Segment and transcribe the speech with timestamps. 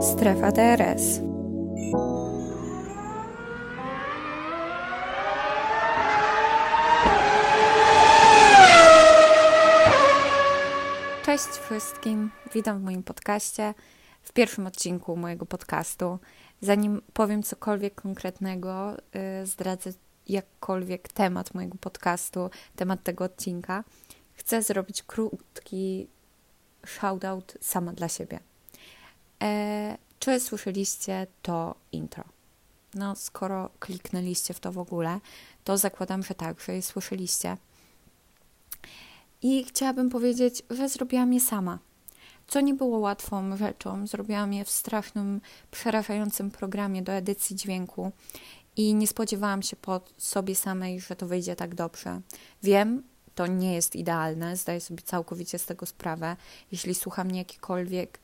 [0.00, 1.20] Strefa DRS.
[11.24, 13.74] Cześć wszystkim, witam w moim podcaście,
[14.22, 16.18] w pierwszym odcinku mojego podcastu.
[16.60, 18.96] Zanim powiem cokolwiek konkretnego,
[19.40, 19.90] yy, zdradzę
[20.28, 23.84] jakkolwiek temat mojego podcastu, temat tego odcinka,
[24.34, 26.08] chcę zrobić krótki
[26.86, 28.40] shoutout sama dla siebie.
[29.42, 32.24] E, czy słyszeliście to intro?
[32.94, 35.20] No, skoro kliknęliście w to w ogóle,
[35.64, 37.56] to zakładam, że tak, że je słyszeliście.
[39.42, 41.78] I chciałabym powiedzieć, że zrobiłam je sama.
[42.46, 45.40] Co nie było łatwą rzeczą, zrobiłam je w strasznym,
[45.70, 48.12] przerażającym programie do edycji dźwięku
[48.76, 52.20] i nie spodziewałam się po sobie samej, że to wyjdzie tak dobrze.
[52.62, 53.02] Wiem,
[53.36, 56.36] to nie jest idealne, zdaję sobie całkowicie z tego sprawę.
[56.72, 58.20] Jeśli słucha mnie jakikolwiek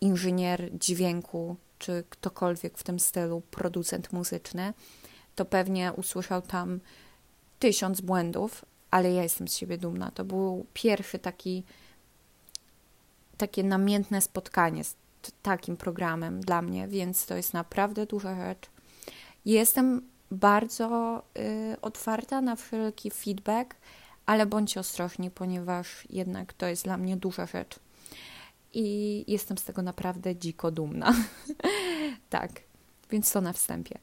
[0.00, 4.74] inżynier dźwięku, czy ktokolwiek w tym stylu, producent muzyczny,
[5.34, 6.80] to pewnie usłyszał tam
[7.58, 10.10] tysiąc błędów, ale ja jestem z siebie dumna.
[10.10, 11.64] To był pierwszy taki
[13.38, 14.96] takie namiętne spotkanie z
[15.42, 18.70] takim programem dla mnie, więc to jest naprawdę duża rzecz.
[19.44, 23.74] Jestem bardzo y, otwarta na wszelki feedback,
[24.28, 27.80] ale bądźcie ostrożni, ponieważ jednak to jest dla mnie duża rzecz.
[28.72, 31.14] I jestem z tego naprawdę dziko dumna.
[32.30, 32.50] tak,
[33.10, 33.98] więc to na wstępie.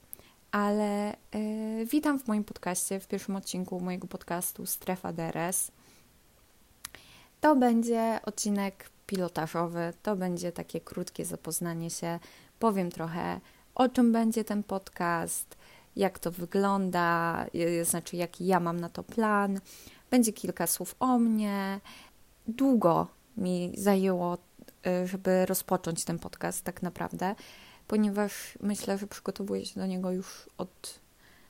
[0.52, 5.72] Ale y, witam w moim podcaście, w pierwszym odcinku mojego podcastu Strefa DRS.
[7.42, 12.20] To będzie odcinek pilotażowy, to będzie takie krótkie zapoznanie się.
[12.60, 13.40] Powiem trochę
[13.76, 15.58] o czym będzie ten podcast,
[15.96, 17.46] jak to wygląda,
[17.84, 19.60] znaczy jaki ja mam na to plan.
[20.12, 21.80] Będzie kilka słów o mnie.
[22.48, 24.38] Długo mi zajęło,
[24.88, 27.36] y, żeby rozpocząć ten podcast, tak naprawdę,
[27.88, 31.00] ponieważ myślę, że przygotowuję się do niego już od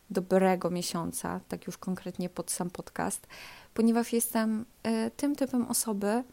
[0.09, 3.27] dobrego miesiąca, tak już konkretnie pod sam podcast,
[3.73, 6.23] ponieważ jestem y, tym typem osoby,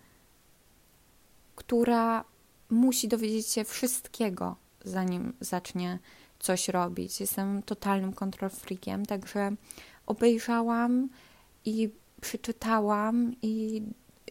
[1.57, 2.25] która
[2.71, 5.99] musi dowiedzieć się wszystkiego zanim zacznie
[6.39, 7.21] coś robić.
[7.21, 9.53] Jestem totalnym control freakiem, także
[10.07, 11.09] obejrzałam
[11.65, 11.91] i
[12.23, 13.83] przeczytałam i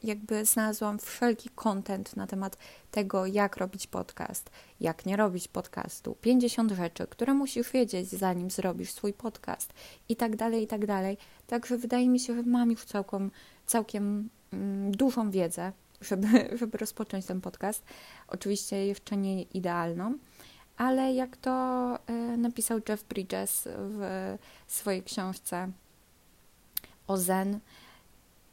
[0.03, 2.57] jakby znalazłam wszelki content na temat
[2.91, 8.91] tego, jak robić podcast, jak nie robić podcastu, 50 rzeczy, które musisz wiedzieć, zanim zrobisz
[8.91, 9.73] swój podcast
[10.09, 11.17] i tak dalej, i tak dalej.
[11.47, 13.31] Także wydaje mi się, że mam już całkiem,
[13.65, 15.71] całkiem mm, dużą wiedzę,
[16.01, 16.27] żeby,
[16.59, 17.83] żeby rozpocząć ten podcast.
[18.27, 20.17] Oczywiście jeszcze nie idealną,
[20.77, 21.51] ale jak to
[22.07, 24.37] e, napisał Jeff Bridges w
[24.67, 25.71] swojej książce
[27.07, 27.59] o Zen,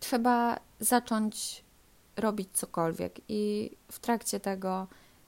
[0.01, 1.65] trzeba zacząć
[2.17, 4.87] robić cokolwiek i w trakcie tego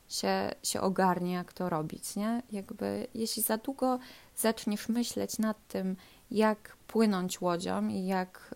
[0.09, 2.43] się, się ogarnie, jak to robić, nie?
[2.53, 3.99] Jakby, jeśli za długo
[4.37, 5.97] zaczniesz myśleć nad tym,
[6.31, 8.55] jak płynąć łodzią i jak,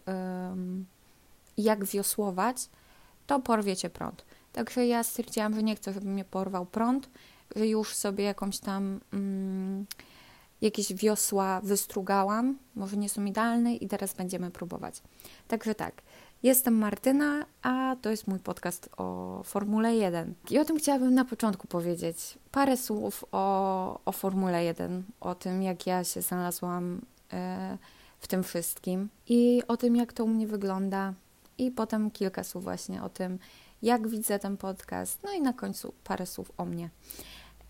[1.57, 2.57] jak wiosłować,
[3.27, 4.25] to porwiecie prąd.
[4.53, 7.11] Także ja stwierdziłam, że nie chcę, żeby mnie porwał prąd,
[7.57, 9.87] że już sobie jakąś tam mm,
[10.65, 15.03] jakieś wiosła wystrugałam, może nie są idealne i teraz będziemy próbować.
[15.49, 16.03] Także tak,
[16.43, 20.35] jestem Martyna, a to jest mój podcast o Formule 1.
[20.51, 22.39] I o tym chciałabym na początku powiedzieć.
[22.53, 27.01] Parę słów o, o Formule 1, o tym jak ja się znalazłam
[27.33, 27.79] e,
[28.19, 31.15] w tym wszystkim i o tym jak to u mnie wygląda
[31.59, 33.39] i potem kilka słów właśnie o tym,
[33.83, 36.91] jak widzę ten podcast, no i na końcu parę słów o mnie.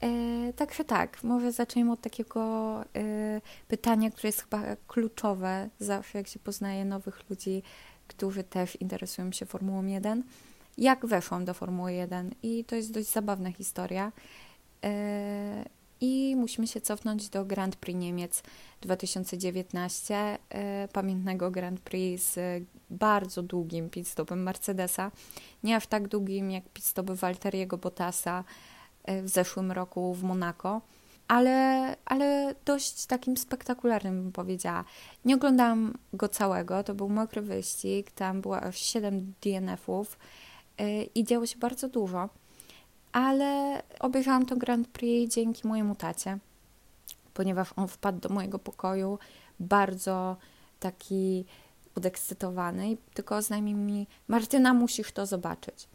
[0.04, 2.40] E, także tak, może zaczniemy od takiego
[2.82, 7.62] e, pytania, które jest chyba kluczowe zawsze, jak się poznaje nowych ludzi,
[8.08, 10.22] którzy też interesują się Formułą 1.
[10.78, 12.34] Jak weszłam do Formuły 1?
[12.42, 14.12] I to jest dość zabawna historia.
[14.84, 15.64] E,
[16.00, 18.42] I musimy się cofnąć do Grand Prix Niemiec
[18.80, 25.10] 2019, e, pamiętnego Grand Prix z bardzo długim pitstopem Mercedesa.
[25.62, 28.44] Nie aż tak długim jak pitstopy Walteriego Bottasa,
[29.22, 30.80] w zeszłym roku w Monako,
[31.28, 34.84] ale, ale dość takim spektakularnym bym powiedziała.
[35.24, 40.18] Nie oglądałam go całego, to był mokry wyścig, tam było aż 7 DNF-ów
[40.78, 42.28] e, i działo się bardzo dużo,
[43.12, 46.38] ale obejrzałam to Grand Prix dzięki mojemu tacie,
[47.34, 49.18] ponieważ on wpadł do mojego pokoju
[49.60, 50.36] bardzo
[50.80, 51.44] taki
[51.94, 55.88] podekscytowany tylko oznajmił mi Martyna, musisz to zobaczyć.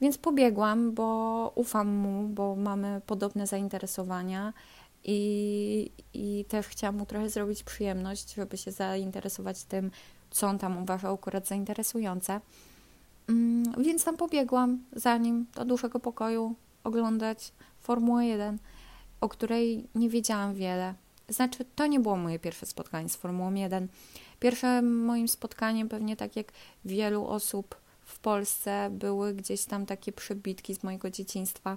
[0.00, 4.52] Więc pobiegłam, bo ufam mu, bo mamy podobne zainteresowania
[5.04, 9.90] i, i też chciałam mu trochę zrobić przyjemność, żeby się zainteresować tym,
[10.30, 12.40] co on tam uważał akurat za interesujące.
[13.28, 16.54] Mm, więc tam pobiegłam za nim do dużego pokoju
[16.84, 18.58] oglądać Formułę 1,
[19.20, 20.94] o której nie wiedziałam wiele.
[21.28, 23.88] Znaczy, to nie było moje pierwsze spotkanie z Formułą 1.
[24.40, 26.52] Pierwszym moim spotkaniem, pewnie tak jak
[26.84, 27.76] wielu osób
[28.10, 31.76] w Polsce, były gdzieś tam takie przybitki z mojego dzieciństwa,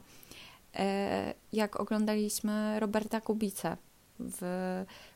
[0.76, 3.78] e, jak oglądaliśmy Roberta Kubice
[4.20, 4.42] w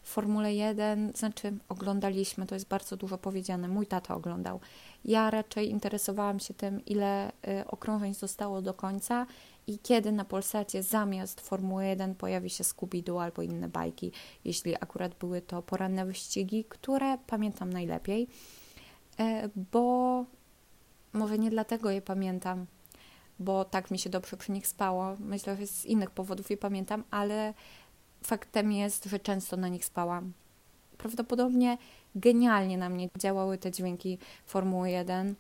[0.03, 4.59] Formule 1, znaczy oglądaliśmy, to jest bardzo dużo powiedziane, mój tata oglądał.
[5.05, 7.31] Ja raczej interesowałam się tym, ile y,
[7.67, 9.25] okrążeń zostało do końca
[9.67, 14.11] i kiedy na Polsacie zamiast Formuły 1 pojawi się Scooby-Doo albo inne bajki,
[14.45, 18.27] jeśli akurat były to poranne wyścigi, które pamiętam najlepiej,
[19.19, 20.25] e, bo
[21.17, 22.65] może nie dlatego je pamiętam,
[23.39, 25.15] bo tak mi się dobrze przy nich spało.
[25.19, 27.53] Myślę, że z innych powodów je pamiętam, ale
[28.23, 30.33] faktem jest, że często na nich spałam.
[30.97, 31.77] Prawdopodobnie
[32.15, 35.35] genialnie na mnie działały te dźwięki Formuły 1,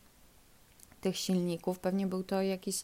[1.01, 1.79] tych silników.
[1.79, 2.83] Pewnie był to jakiś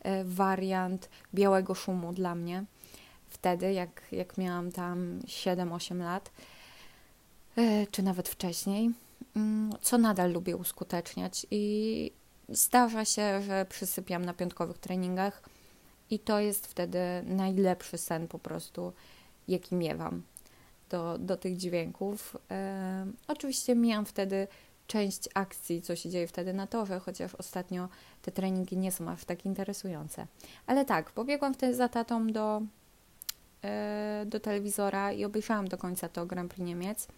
[0.00, 2.64] e, wariant białego szumu dla mnie
[3.30, 6.30] wtedy, jak, jak miałam tam 7-8 lat,
[7.56, 8.90] e, czy nawet wcześniej,
[9.36, 11.46] mm, co nadal lubię uskuteczniać.
[11.50, 12.12] I
[12.50, 15.42] zdarza się, że przysypiam na piątkowych treningach,
[16.10, 18.92] i to jest wtedy najlepszy sen po prostu
[19.48, 20.22] jaki miewam
[20.90, 22.36] do, do tych dźwięków.
[22.50, 24.48] E, oczywiście mijam wtedy
[24.86, 27.88] część akcji, co się dzieje wtedy na torze, chociaż ostatnio
[28.22, 30.26] te treningi nie są aż tak interesujące.
[30.66, 32.62] Ale tak, pobiegłam wtedy za tatą do,
[33.64, 37.08] e, do telewizora i obejrzałam do końca to Grand Prix Niemiec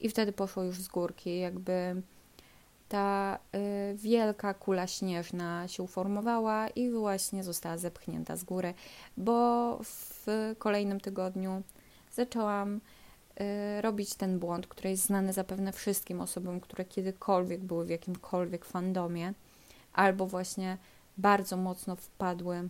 [0.00, 2.02] i wtedy poszło już z górki, jakby
[2.88, 8.74] ta y, wielka kula śnieżna się uformowała i właśnie została zepchnięta z góry,
[9.16, 10.26] bo w
[10.58, 11.62] kolejnym tygodniu
[12.12, 12.80] zaczęłam
[13.40, 18.64] y, robić ten błąd, który jest znany zapewne wszystkim osobom, które kiedykolwiek były w jakimkolwiek
[18.64, 19.32] fandomie,
[19.92, 20.78] albo właśnie
[21.18, 22.68] bardzo mocno wpadły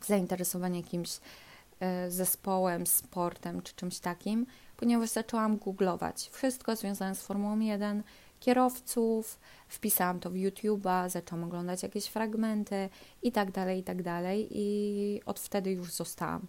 [0.00, 4.46] w zainteresowanie jakimś y, zespołem, sportem czy czymś takim,
[4.76, 6.28] ponieważ zaczęłam googlować.
[6.32, 8.02] Wszystko związane z Formułą 1,
[8.40, 9.38] kierowców,
[9.68, 12.88] wpisałam to w YouTube'a, zaczęłam oglądać jakieś fragmenty
[13.22, 16.46] i tak dalej, i tak dalej i od wtedy już zostałam.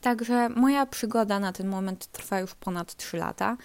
[0.00, 3.56] Także moja przygoda na ten moment trwa już ponad 3 lata.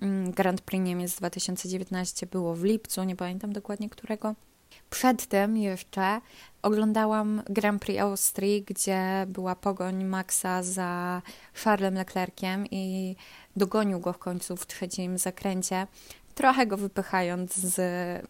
[0.00, 4.34] Mm, Grand Prix Niemiec 2019 było w lipcu, nie pamiętam dokładnie którego.
[4.90, 6.20] Przed tym jeszcze
[6.62, 11.22] oglądałam Grand Prix Austrii, gdzie była pogoń Maxa za
[11.64, 13.16] Charlesem Leclerciem i
[13.56, 15.86] dogonił go w końcu w trzecim zakręcie
[16.34, 17.78] trochę go wypychając z,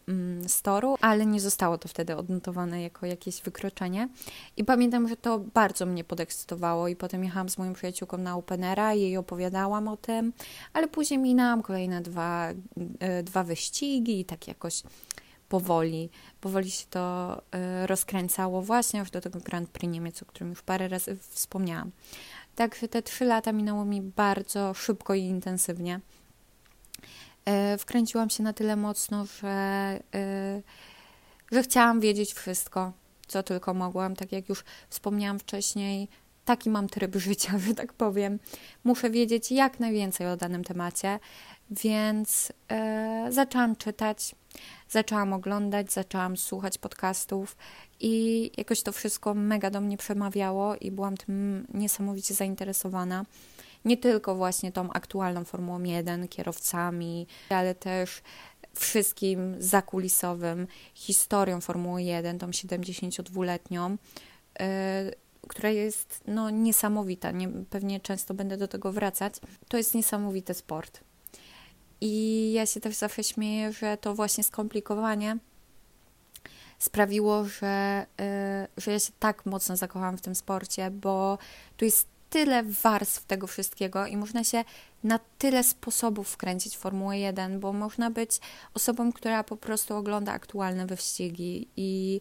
[0.07, 4.09] mm, z toru, ale nie zostało to wtedy odnotowane jako jakieś wykroczenie.
[4.57, 8.93] I pamiętam, że to bardzo mnie podekscytowało i potem jechałam z moją przyjaciółką na Openera
[8.93, 10.33] i jej opowiadałam o tym,
[10.73, 12.49] ale później minęłam kolejne dwa,
[12.99, 14.83] e, dwa wyścigi i tak jakoś
[15.49, 16.09] powoli,
[16.41, 20.61] powoli się to e, rozkręcało właśnie już do tego Grand Prix Niemiec, o którym już
[20.61, 21.91] parę razy wspomniałam.
[22.55, 25.99] Także te trzy lata minęło mi bardzo szybko i intensywnie.
[27.45, 29.47] E, wkręciłam się na tyle mocno, że,
[30.15, 30.61] e,
[31.51, 32.91] że chciałam wiedzieć wszystko,
[33.27, 34.15] co tylko mogłam.
[34.15, 36.07] Tak jak już wspomniałam wcześniej,
[36.45, 38.39] taki mam tryb życia, że tak powiem.
[38.83, 41.19] Muszę wiedzieć jak najwięcej o danym temacie,
[41.71, 44.35] więc e, zaczęłam czytać,
[44.89, 47.57] zaczęłam oglądać, zaczęłam słuchać podcastów
[47.99, 53.25] i jakoś to wszystko mega do mnie przemawiało i byłam tym niesamowicie zainteresowana
[53.85, 58.21] nie tylko właśnie tą aktualną Formułą 1, kierowcami, ale też
[58.73, 63.97] wszystkim zakulisowym, historią Formuły 1, tą 72-letnią,
[64.59, 64.65] yy,
[65.47, 67.31] która jest no, niesamowita.
[67.31, 69.33] Nie, pewnie często będę do tego wracać.
[69.67, 70.99] To jest niesamowity sport.
[72.01, 75.37] I ja się też zawsze śmieję, że to właśnie skomplikowanie
[76.79, 81.37] sprawiło, że, yy, że ja się tak mocno zakochałam w tym sporcie, bo
[81.77, 84.63] tu jest tyle warstw tego wszystkiego i można się
[85.03, 88.39] na tyle sposobów wkręcić w Formułę 1, bo można być
[88.73, 92.19] osobą, która po prostu ogląda aktualne wyścigi i,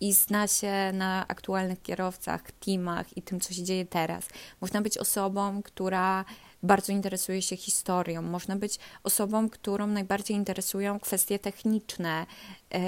[0.00, 4.28] i zna się na aktualnych kierowcach, teamach i tym, co się dzieje teraz.
[4.60, 6.24] Można być osobą, która
[6.62, 8.22] bardzo interesuje się historią.
[8.22, 12.26] Można być osobą, którą najbardziej interesują kwestie techniczne
[12.72, 12.78] yy,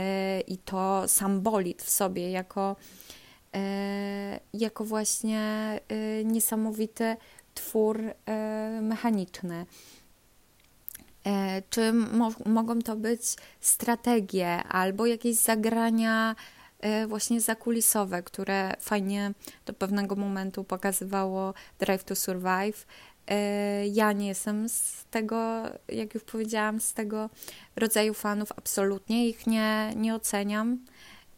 [0.40, 2.76] i to sam bolid w sobie jako
[4.52, 5.40] jako właśnie
[5.88, 7.16] e, niesamowity
[7.54, 9.66] twór e, mechaniczny.
[11.70, 13.22] Czy mo mogą to być
[13.60, 16.36] strategie albo jakieś zagrania
[17.08, 19.32] właśnie zakulisowe, które fajnie
[19.66, 22.86] do pewnego momentu pokazywało Drive to Survive,
[23.28, 27.30] E, ja nie jestem z tego, jak już powiedziałam, z tego
[27.76, 30.78] rodzaju fanów, absolutnie ich nie, nie oceniam.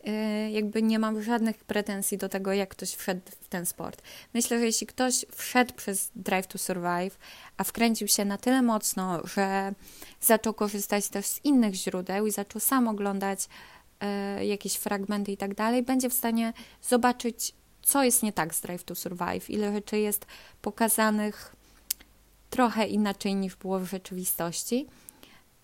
[0.04, 4.02] E, jakby nie mam żadnych pretensji do tego, jak ktoś wszedł w ten sport.
[4.34, 7.18] Myślę, że jeśli ktoś wszedł przez Drive to Survive,
[7.56, 9.74] a wkręcił się na tyle mocno, że
[10.20, 13.48] zaczął korzystać też z innych źródeł i zaczął sam oglądać
[14.00, 16.52] e, jakieś fragmenty i tak dalej, będzie w stanie
[16.82, 20.26] zobaczyć, co jest nie tak z Drive to Survive, ile rzeczy jest
[20.62, 21.56] pokazanych
[22.50, 24.86] trochę inaczej niż było w rzeczywistości.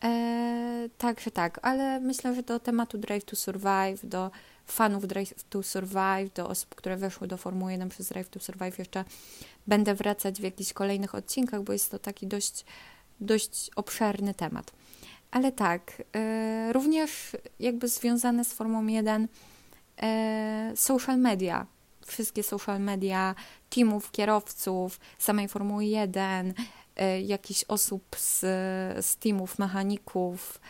[0.07, 4.31] E, także tak, ale myślę, że do tematu Drive to Survive, do
[4.67, 8.79] fanów Drive to Survive, do osób, które weszły do Formuły 1 przez Drive to Survive
[8.79, 9.05] jeszcze
[9.67, 12.65] będę wracać w jakichś kolejnych odcinkach, bo jest to taki dość,
[13.21, 14.73] dość obszerny temat.
[15.31, 19.29] Ale tak, e, również jakby związane z Formą 1
[20.03, 21.67] e, social media,
[22.07, 23.35] wszystkie social media,
[23.71, 26.55] teamów, kierowców, samej Formuły 1, e,
[27.23, 28.41] jakichś osób z,
[29.07, 30.61] z teamów, mechaników,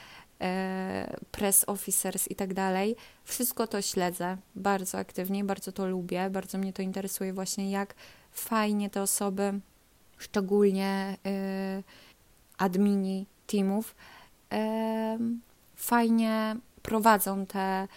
[0.41, 2.97] e, press officers i tak dalej.
[3.25, 7.95] Wszystko to śledzę bardzo aktywnie, bardzo to lubię, bardzo mnie to interesuje właśnie jak
[8.33, 9.61] fajnie te osoby,
[10.19, 11.83] szczególnie e,
[12.59, 13.95] admini teamów,
[15.77, 17.89] fajnie prowadzą te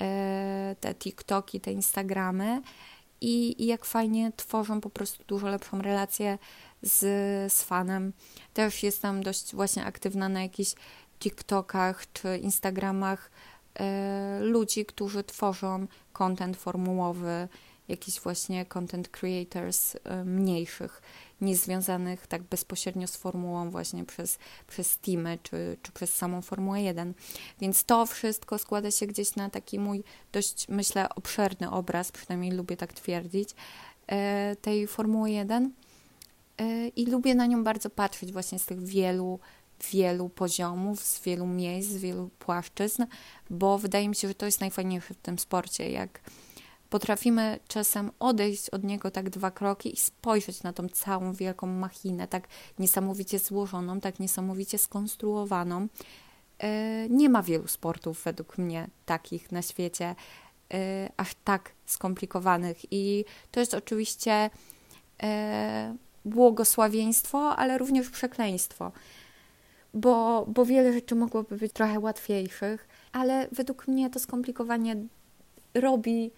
[0.00, 2.62] E, te TikToki, te Instagramy
[3.20, 6.38] i, i jak fajnie tworzą po prostu dużo lepszą relację
[6.82, 6.98] z,
[7.52, 8.12] z fanem.
[8.54, 10.74] Też jestem dość właśnie aktywna na jakichś
[11.18, 13.30] TikTokach czy Instagramach
[13.74, 17.48] e, ludzi, którzy tworzą content formułowy,
[17.88, 21.02] jakiś właśnie content creators e, mniejszych
[21.40, 27.14] niezwiązanych tak bezpośrednio z formułą właśnie przez, przez Steamy czy, czy przez samą Formułę 1.
[27.60, 32.76] Więc to wszystko składa się gdzieś na taki mój dość, myślę, obszerny obraz, przynajmniej lubię
[32.76, 33.50] tak twierdzić,
[34.06, 35.89] e, tej Formuły 1 e,
[36.96, 39.40] i lubię na nią bardzo patrzeć właśnie z tych wielu
[39.92, 43.04] wielu poziomów, z wielu miejsc, z wielu płaszczyzn,
[43.50, 46.20] bo wydaje mi się, że to jest najfajniejsze w tym sporcie, jak
[46.90, 52.28] potrafimy czasem odejść od niego tak dwa kroki i spojrzeć na tą całą wielką machinę,
[52.28, 52.48] tak
[52.78, 55.88] niesamowicie złożoną, tak niesamowicie skonstruowaną.
[56.58, 60.14] E, nie ma wielu sportów według mnie takich na świecie,
[60.74, 62.92] e, aż tak skomplikowanych.
[62.92, 64.50] I to jest oczywiście
[65.22, 68.92] e, błogosławieństwo, ale również przekleństwo,
[69.94, 74.96] bo, bo wiele rzeczy mogłoby być trochę łatwiejszych, ale według mnie to skomplikowanie
[75.74, 76.30] robi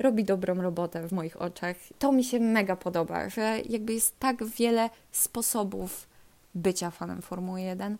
[0.00, 1.76] robi dobrą robotę w moich oczach.
[1.98, 6.08] To mi się mega podoba, że jakby jest tak wiele sposobów
[6.54, 7.96] bycia fanem Formuły 1.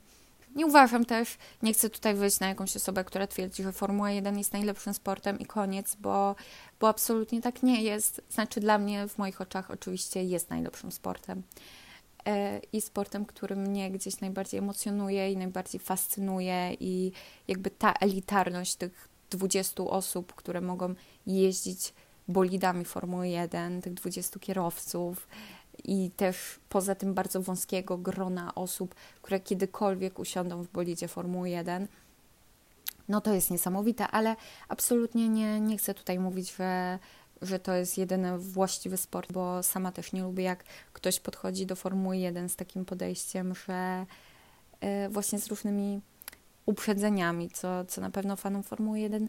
[0.55, 4.39] Nie uważam też, nie chcę tutaj wyjść na jakąś osobę, która twierdzi, że Formuła 1
[4.39, 6.35] jest najlepszym sportem i koniec, bo,
[6.81, 8.23] bo absolutnie tak nie jest.
[8.31, 11.43] Znaczy dla mnie w moich oczach oczywiście jest najlepszym sportem.
[12.27, 17.13] E, I sportem, który mnie gdzieś najbardziej emocjonuje i najbardziej fascynuje i
[17.49, 20.95] jakby ta elitarność tych 20 osób, które mogą
[21.27, 21.95] jeździć
[22.29, 25.29] bolidami Formuły 1, tych 20 kierowców
[25.85, 31.89] i też poza tym bardzo wąskiego grona osób, które kiedykolwiek usiądą w bolidzie Formuły 1.
[33.09, 34.37] No to jest niesamowite, ale
[34.69, 36.99] absolutnie nie, nie chcę tutaj mówić, że,
[37.43, 41.77] że to jest jedyny właściwy sport, bo sama też nie lubię, jak ktoś podchodzi do
[41.77, 44.07] Formuły 1 z takim podejściem, że
[44.81, 46.01] e, właśnie z różnymi
[46.67, 49.29] uprzedzeniami, co, co na pewno fanom Formuły 1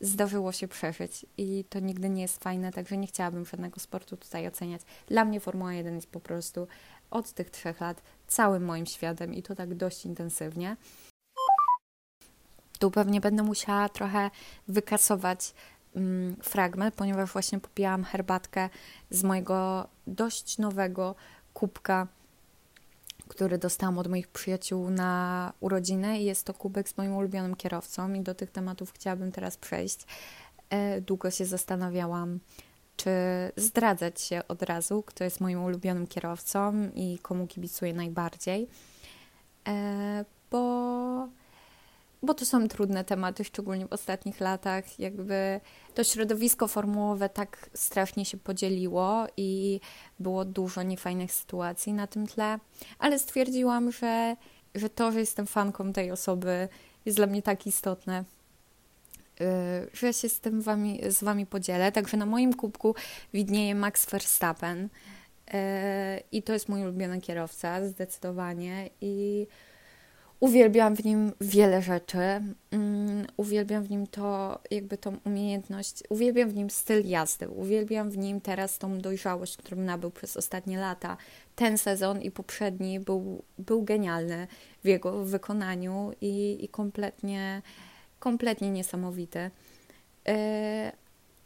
[0.00, 4.48] zdarzyło się przeżyć i to nigdy nie jest fajne, także nie chciałabym żadnego sportu tutaj
[4.48, 4.82] oceniać.
[5.06, 6.66] Dla mnie Formuła 1 jest po prostu
[7.10, 10.76] od tych trzech lat całym moim światem i to tak dość intensywnie.
[12.78, 14.30] Tu pewnie będę musiała trochę
[14.68, 15.54] wykasować
[15.96, 18.68] mm, fragment, ponieważ właśnie popijałam herbatkę
[19.10, 21.14] z mojego dość nowego
[21.54, 22.06] kubka
[23.28, 28.12] który dostałam od moich przyjaciół na urodziny i jest to kubek z moim ulubionym kierowcą
[28.12, 29.98] i do tych tematów chciałabym teraz przejść.
[30.70, 32.40] E, długo się zastanawiałam,
[32.96, 33.10] czy
[33.56, 38.68] zdradzać się od razu, kto jest moim ulubionym kierowcą i komu kibicuję najbardziej,
[39.68, 41.28] e, bo
[42.22, 44.98] bo to są trudne tematy, szczególnie w ostatnich latach.
[44.98, 45.60] Jakby
[45.94, 49.80] to środowisko formułowe tak strasznie się podzieliło i
[50.20, 52.58] było dużo niefajnych sytuacji na tym tle,
[52.98, 54.36] ale stwierdziłam, że,
[54.74, 56.68] że to, że jestem fanką tej osoby,
[57.06, 58.24] jest dla mnie tak istotne,
[59.40, 59.44] y,
[59.92, 61.92] że się z tym wami, z Wami podzielę.
[61.92, 62.94] Także na moim kubku
[63.32, 64.88] widnieje Max Verstappen y,
[66.32, 68.90] i to jest mój ulubiony kierowca, zdecydowanie.
[69.00, 69.46] I
[70.40, 72.18] Uwielbiam w nim wiele rzeczy.
[72.72, 78.18] Um, uwielbiam w nim to, jakby tą umiejętność, uwielbiam w nim styl jazdy, uwielbiam w
[78.18, 81.16] nim teraz tą dojrzałość, którą nabył przez ostatnie lata.
[81.56, 84.46] Ten sezon i poprzedni był, był genialny
[84.84, 87.62] w jego wykonaniu i, i kompletnie,
[88.18, 89.50] kompletnie niesamowity.
[90.26, 90.34] Yy,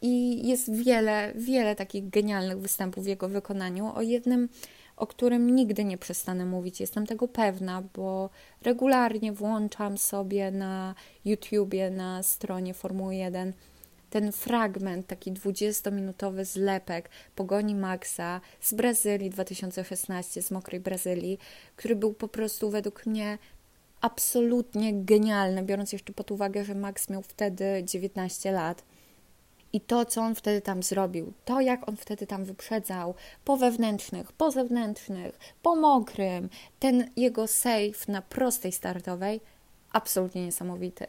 [0.03, 3.93] I jest wiele, wiele takich genialnych występów w jego wykonaniu.
[3.95, 4.49] O jednym
[4.97, 6.81] o którym nigdy nie przestanę mówić.
[6.81, 8.31] Jestem tego pewna, bo
[8.63, 10.95] regularnie włączam sobie na
[11.25, 13.53] YouTubie, na stronie Formuły 1
[14.13, 21.39] ten fragment, taki 20-minutowy zlepek pogoni Maxa z Brazylii 2016, z mokrej Brazylii,
[21.77, 23.39] który był po prostu według mnie
[24.01, 28.85] absolutnie genialny, biorąc jeszcze pod uwagę, że Max miał wtedy 19 lat.
[29.73, 33.15] I to, co on wtedy tam zrobił, to jak on wtedy tam wyprzedzał,
[33.45, 36.49] po wewnętrznych, po zewnętrznych, po mokrym,
[36.79, 39.41] ten jego save na prostej startowej,
[39.93, 41.07] absolutnie niesamowity.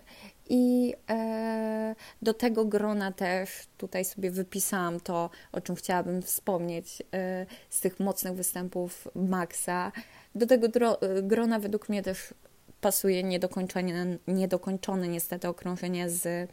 [0.50, 7.46] I e, do tego grona też tutaj sobie wypisałam to, o czym chciałabym wspomnieć e,
[7.70, 9.92] z tych mocnych występów Maxa.
[10.36, 12.34] Do tego dro, grona według mnie też
[12.82, 16.52] pasuje niedokończone, niedokończone niestety okrążenie z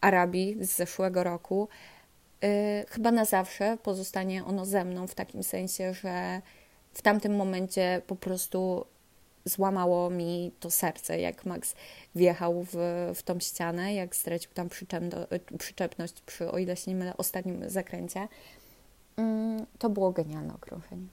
[0.00, 1.68] Arabii z zeszłego roku,
[2.42, 2.48] yy,
[2.88, 6.42] chyba na zawsze pozostanie ono ze mną w takim sensie, że
[6.92, 8.86] w tamtym momencie po prostu
[9.44, 11.74] złamało mi to serce, jak Max
[12.14, 12.76] wjechał w,
[13.14, 14.68] w tą ścianę, jak stracił tam
[15.58, 18.28] przyczepność przy, o ile się nie mylę, ostatnim zakręcie.
[19.18, 19.24] Yy,
[19.78, 21.06] to było genialne okrążenie.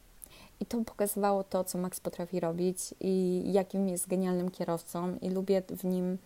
[0.60, 5.62] I to pokazywało to, co Max potrafi robić i jakim jest genialnym kierowcą i lubię
[5.70, 6.18] w nim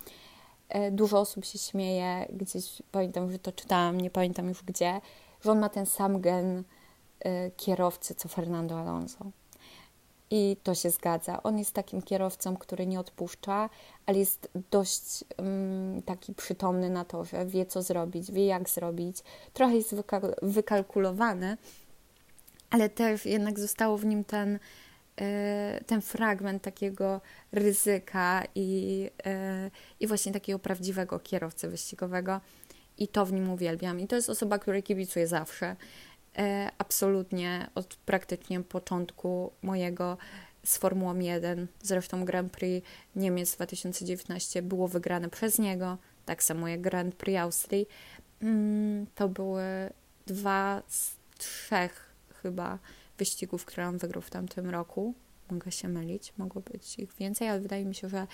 [0.92, 5.01] dużo osób się śmieje, gdzieś pamiętam, że to czytałam, nie pamiętam już gdzie,
[5.42, 6.63] że on ma ten sam gen
[7.20, 9.25] e, kierowcy co Fernando Alonso.
[10.34, 11.44] I to się zgadza.
[11.44, 13.70] On jest takim kierowcą, który nie odpuszcza,
[14.06, 19.18] ale jest dość um, taki przytomny na to, że wie co zrobić, wie jak zrobić.
[19.54, 21.58] Trochę jest wykal wykalkulowany,
[22.70, 24.60] ale też jednak zostało w nim ten E,
[25.86, 32.42] ten fragment takiego ryzyka i, e, i właśnie takiego prawdziwego kierowcy wyścigowego.
[32.98, 34.00] I to w nim uwielbiam.
[34.00, 35.75] I to jest osoba, której kibicuję zawsze.
[36.38, 40.18] E, absolutnie od praktycznie początku mojego
[40.66, 41.68] z Formułą 1.
[41.81, 47.88] Zresztą Grand Prix Niemiec 2019 było wygrane przez niego, tak samo jak Grand Prix Austrii.
[48.42, 49.64] Mm, to były
[50.25, 52.79] dwa z trzech chyba
[53.22, 55.14] wyścigów, które on wygrał w tamtym roku.
[55.51, 58.27] Mogę się mylić, mogło być ich więcej, ale wydaje mi się, że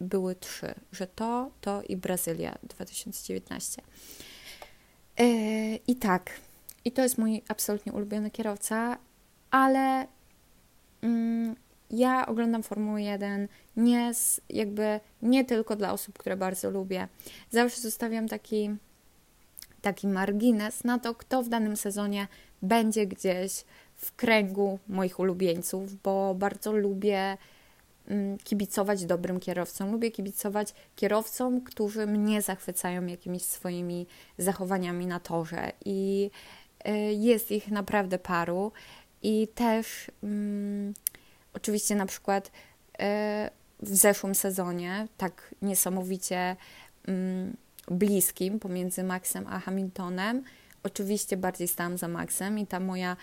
[0.00, 3.82] były trzy, że to, to i Brazylia 2019.
[5.18, 6.30] Yy, e, I tak,
[6.84, 8.98] i to jest mój absolutnie ulubiony kierowca,
[9.50, 10.06] ale
[11.02, 11.56] mm,
[11.90, 17.08] ja oglądam Formułę 1 nie z, jakby nie tylko dla osób, które bardzo lubię.
[17.50, 18.70] Zawsze zostawiam taki,
[19.82, 22.28] taki margines na to, kto w danym sezonie
[22.62, 23.64] będzie gdzieś
[24.02, 27.36] w kręgu moich ulubieńców, bo bardzo lubię
[28.06, 29.92] mm, kibicować dobrym kierowcom.
[29.92, 34.06] Lubię kibicować kierowcom, którzy mnie zachwycają jakimiś swoimi
[34.38, 36.30] zachowaniami na torze i
[36.88, 38.72] y, jest ich naprawdę paru
[39.22, 40.94] i też um,
[41.54, 42.50] oczywiście na przykład y,
[43.82, 46.56] w zeszłym sezonie tak niesamowicie
[47.08, 47.56] um,
[47.90, 50.44] bliskim pomiędzy Maxem a Hamiltonem
[50.82, 53.16] oczywiście bardziej stałam za Maxem i ta moja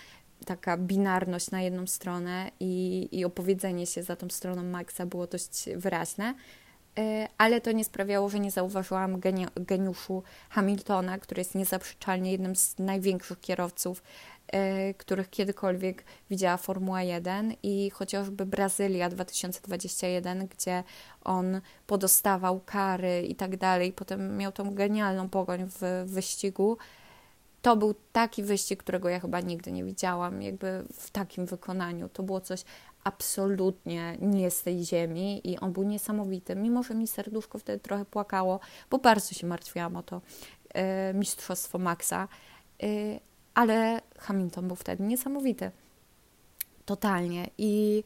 [0.45, 5.69] taka binarność na jedną stronę i, i opowiedzenie się za tą stroną Maxa było dość
[5.75, 6.33] wyraźne,
[6.99, 12.55] e, ale to nie sprawiało, że nie zauważyłam geni geniuszu Hamiltona, który jest niezaprzeczalnie jednym
[12.55, 14.03] z największych kierowców,
[14.47, 20.83] e, których kiedykolwiek widziała Formuła 1 i chociażby Brazylia 2021, gdzie
[21.23, 26.77] on podostawał kary i tak dalej, potem miał tą genialną pogoń w wyścigu,
[27.61, 32.09] to był taki wyścig, którego ja chyba nigdy nie widziałam, jakby w takim wykonaniu.
[32.09, 32.63] To było coś
[33.03, 38.05] absolutnie nie z tej ziemi i on był niesamowity, mimo że mi serduszko wtedy trochę
[38.05, 40.21] płakało, bo bardzo się martwiłam o to
[40.73, 42.27] e, mistrzostwo Maxa,
[42.83, 42.87] e,
[43.53, 45.71] ale Hamilton był wtedy niesamowity.
[46.85, 47.49] Totalnie.
[47.57, 48.03] I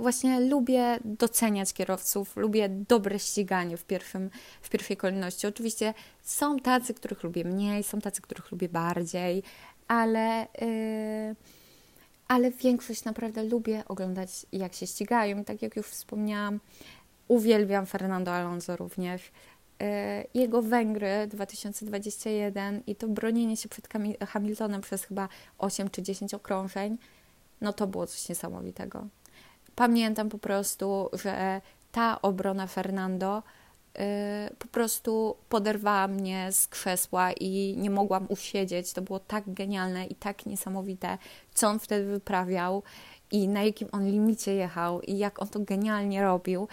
[0.00, 4.30] właśnie lubię doceniać kierowców, lubię dobre ściganie w, pierwszym,
[4.62, 5.46] w pierwszej kolejności.
[5.46, 9.42] Oczywiście są tacy, których lubię mniej, są tacy, których lubię bardziej,
[9.88, 11.36] ale, yy,
[12.28, 15.44] ale większość naprawdę lubię oglądać, jak się ścigają.
[15.44, 16.60] Tak jak już wspomniałam,
[17.28, 19.32] uwielbiam Fernando Alonso również.
[19.80, 19.86] Yy,
[20.34, 23.88] jego Węgry 2021 i to bronienie się przed
[24.28, 26.98] Hamiltonem przez chyba 8 czy 10 okrążeń,
[27.60, 29.06] no to było coś niesamowitego.
[29.80, 31.60] Pamiętam po prostu, że
[31.92, 33.42] ta obrona Fernando
[33.98, 34.02] y,
[34.58, 38.92] po prostu poderwała mnie z krzesła i nie mogłam usiedzieć.
[38.92, 41.18] To było tak genialne i tak niesamowite,
[41.54, 42.82] co on wtedy wyprawiał
[43.30, 46.68] i na jakim on limicie jechał i jak on to genialnie robił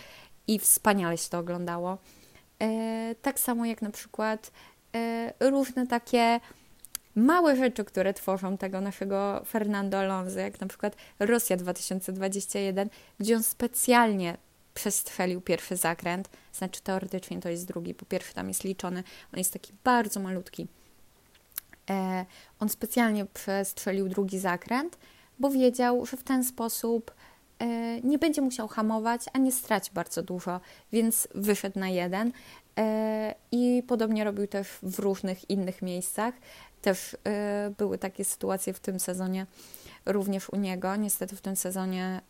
[0.47, 1.97] i wspaniale się to oglądało.
[2.61, 4.51] E, tak samo jak na przykład
[4.95, 6.39] e, różne takie
[7.17, 13.43] małe rzeczy, które tworzą tego naszego Fernando Alonso, jak na przykład Rosja 2021, gdzie on
[13.43, 14.37] specjalnie
[14.73, 19.03] przestrzelił pierwszy zakręt, znaczy teoretycznie to jest drugi, po pierwsze tam jest liczony,
[19.33, 20.67] on jest taki bardzo malutki.
[21.89, 22.25] E,
[22.59, 24.97] on specjalnie przestrzelił drugi zakręt,
[25.39, 27.11] bo wiedział, że w ten sposób
[27.59, 27.65] e,
[28.01, 30.59] nie będzie musiał hamować, a nie straci bardzo dużo,
[30.91, 32.31] więc wyszedł na jeden.
[32.77, 36.33] E, I podobnie robił też w różnych innych miejscach.
[36.81, 39.45] Też e, były takie sytuacje w tym sezonie,
[40.05, 40.95] również u niego.
[40.95, 42.21] Niestety w tym sezonie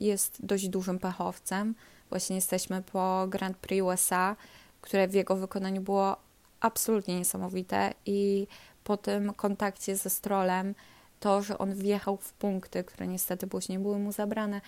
[0.00, 1.74] jest dość dużym pechowcem.
[2.10, 4.36] Właśnie jesteśmy po Grand Prix USA,
[4.80, 6.16] które w jego wykonaniu było
[6.60, 8.46] absolutnie niesamowite i
[8.84, 10.74] po tym kontakcie ze Strolem
[11.20, 14.60] to, że on wjechał w punkty, które niestety później były mu zabrane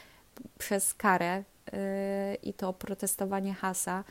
[0.58, 1.78] przez karę yy,
[2.42, 4.04] i to protestowanie Hasa,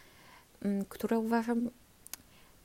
[0.90, 1.70] które uważam,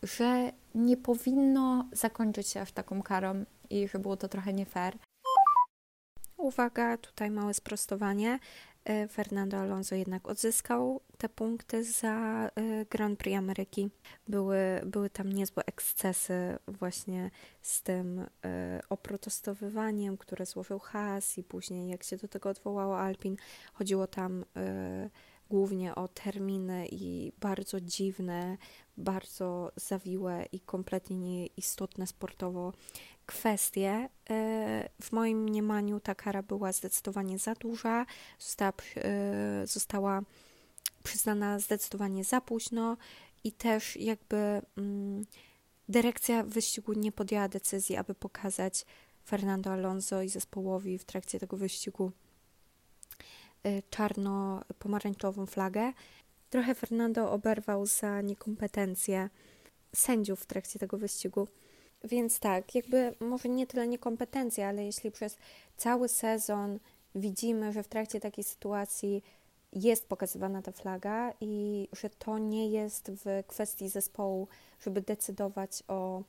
[0.03, 4.99] że nie powinno zakończyć się aż taką karą i że było to trochę nie fair.
[6.37, 8.39] Uwaga, tutaj małe sprostowanie.
[8.85, 13.91] E, Fernando Alonso jednak odzyskał te punkty za e, Grand Prix Ameryki.
[14.29, 17.31] Były, były tam niezłe ekscesy właśnie
[17.63, 23.37] z tym e, oprotestowywaniem, które złożył Haas i później jak się do tego odwołało Alpin.
[23.73, 24.45] Chodziło tam
[25.51, 28.57] głównie o terminy i bardzo dziwne,
[28.97, 32.73] bardzo zawiłe i kompletnie nieistotne sportowo
[33.27, 34.09] kwestie.
[34.31, 38.07] E, w moim mniemaniu ta kara była zdecydowanie za duża,
[38.39, 40.23] została, e, została
[41.03, 42.97] przyznana zdecydowanie za późno
[43.45, 45.25] i też jakby mm,
[45.89, 48.85] dyrekcja wyścigu nie podjęła decyzji, aby pokazać
[49.25, 52.13] Fernando Alonso i zespołowi w trakcie tego wyścigu
[53.90, 55.92] czarno-pomarańczową flagę.
[56.51, 59.29] Trochę Fernando oberwał za niekompetencje
[59.97, 61.49] sędziów w trakcie tego wyścigu.
[62.05, 65.37] Więc tak, jakby może nie tyle niekompetencja, ale jeśli przez
[65.77, 66.79] cały sezon
[67.14, 69.23] widzimy, że w trakcie takiej sytuacji
[69.73, 74.49] jest pokazywana ta flaga i że to nie jest w kwestii zespołu,
[74.81, 76.23] żeby decydować o,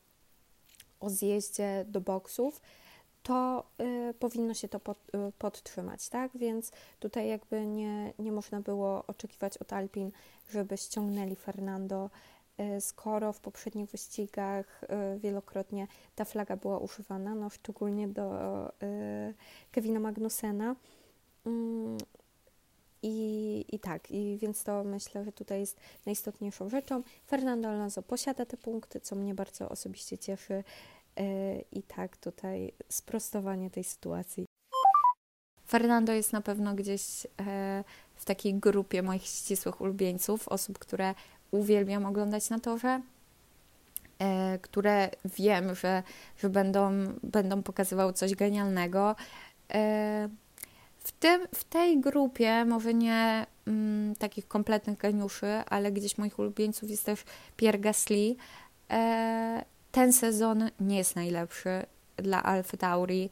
[1.00, 2.62] o zjeździe do boksów,
[3.24, 3.64] to
[4.10, 6.38] y, powinno się to pod, y, podtrzymać, tak?
[6.38, 10.12] Więc tutaj jakby nie, nie można było oczekiwać od Alpin,
[10.50, 12.10] żeby ściągnęli Fernando
[12.60, 18.34] E, skoro w poprzednich wyścigach e, wielokrotnie ta flaga była używana, no szczególnie do
[18.82, 19.34] e,
[19.72, 20.76] Kevina Magnusena.
[21.46, 21.98] Mm,
[23.02, 27.04] I, I tak, i więc to myślę, że tutaj jest najistotniejszą rzeczą.
[27.28, 30.64] Fernando Alonso posiada te punkty, co mnie bardzo osobiście cieszy.
[31.72, 34.46] I tak, tutaj sprostowanie tej sytuacji.
[35.68, 37.28] Fernando jest na pewno gdzieś
[38.16, 41.16] w takiej grupie moich ścisłych ulubieńców, osób, które
[41.52, 43.02] uwielbiam oglądać na torze,
[44.20, 46.04] e, które wiem, że,
[46.38, 46.92] że będą,
[47.24, 49.16] będą pokazywały coś genialnego.
[49.74, 50.30] E,
[51.00, 56.90] w, tym, w tej grupie, może nie mm, takich kompletnych geniuszy, ale gdzieś moich ulubieńców
[56.90, 57.24] jest też
[57.58, 58.36] Pierre Gasly.
[58.90, 61.86] E, ten sezon nie jest najlepszy
[62.18, 63.30] dla Alfa Tauri.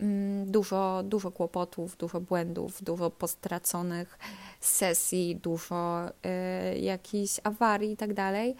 [0.00, 4.18] Mm, dużo, dużo kłopotów, dużo błędów, dużo postraconych
[4.60, 8.56] sesji, dużo y, jakichś awarii i tak dalej.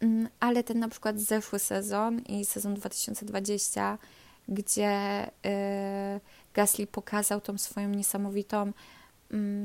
[0.00, 3.98] Mm, ale ten na przykład zeszły sezon i sezon 2020,
[4.48, 6.20] gdzie y,
[6.54, 8.72] Gasly pokazał tą swoją niesamowitą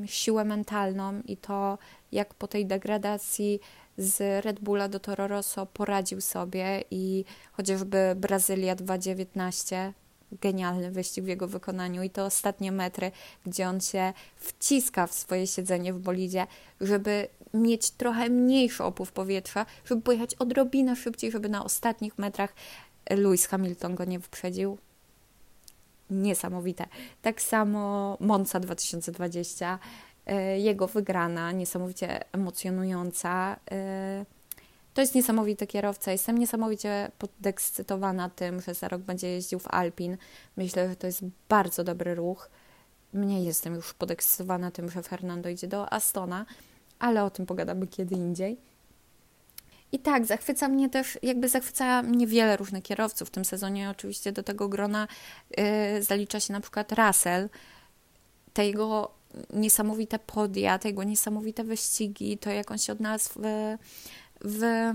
[0.05, 1.77] siłę mentalną i to,
[2.11, 3.59] jak po tej degradacji
[3.97, 9.93] z Red Bulla do Toro Rosso poradził sobie i chociażby Brazylia 2019
[10.41, 13.11] genialny wyścig w jego wykonaniu i te ostatnie metry,
[13.45, 16.47] gdzie on się wciska w swoje siedzenie w bolidzie,
[16.81, 22.53] żeby mieć trochę mniejszy opływ powietrza, żeby pojechać odrobinę szybciej, żeby na ostatnich metrach
[23.09, 24.77] Lewis Hamilton go nie wyprzedził.
[26.13, 26.85] Niesamowite.
[27.21, 29.79] Tak samo Monza 2020,
[30.25, 33.55] e, jego wygrana, niesamowicie emocjonująca.
[33.71, 34.25] E,
[34.93, 36.11] to jest niesamowity kierowca.
[36.11, 40.17] Jestem niesamowicie podekscytowana tym, że za rok będzie jeździł w Alpin.
[40.57, 42.49] Myślę, że to jest bardzo dobry ruch.
[43.13, 46.45] Mnie jestem już podekscytowana tym, że Fernando idzie do Astona,
[46.99, 48.57] ale o tym pogadamy kiedy indziej.
[49.93, 53.27] I tak, zachwyca mnie też, jakby zachwyca mnie wiele różnych kierowców.
[53.27, 55.07] W tym sezonie oczywiście do tego grona
[55.57, 57.49] yy, zalicza się na przykład Russell.
[58.53, 59.11] Te jego
[59.53, 63.77] niesamowite podia, te jego niesamowite wyścigi, to jak on się odnalazł w,
[64.41, 64.91] w,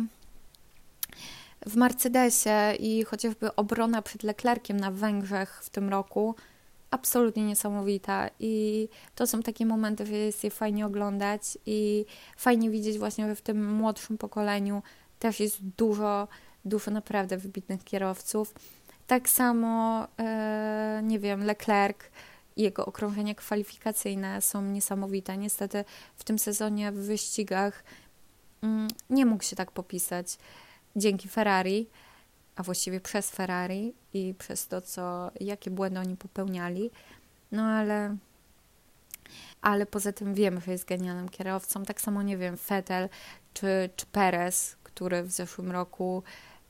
[1.67, 6.35] w Mercedesie i chociażby obrona przed Leclerciem na Węgrzech w tym roku,
[6.91, 12.99] absolutnie niesamowita i to są takie momenty, że jest je fajnie oglądać i fajnie widzieć
[12.99, 14.83] właśnie, że w tym młodszym pokoleniu
[15.19, 16.29] też jest dużo,
[16.65, 18.55] dużo naprawdę wybitnych kierowców.
[19.07, 21.99] Tak samo, e, nie wiem, Leclerc
[22.57, 25.37] jego okrążenia kwalifikacyjne są niesamowite.
[25.37, 25.85] Niestety
[26.17, 27.85] w tym sezonie w wyścigach
[28.63, 30.39] mm, nie mógł się tak popisać
[30.97, 31.87] dzięki Ferrari,
[32.59, 36.91] a właściwie przez Ferrari i przez to, co, jakie błędy oni popełniali.
[37.53, 38.17] No ale,
[39.63, 41.85] ale poza tym wiemy, że jest genialnym kierowcą.
[41.85, 43.09] Tak samo, nie wiem, Vettel
[43.55, 46.23] czy, czy Perez, który w zeszłym roku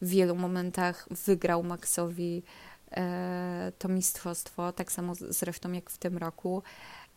[0.03, 2.43] w wielu momentach wygrał Maxowi
[2.91, 6.63] e, to mistrzostwo, tak samo zresztą jak w tym roku.